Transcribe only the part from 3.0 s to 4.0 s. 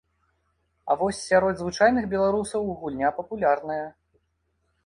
папулярная.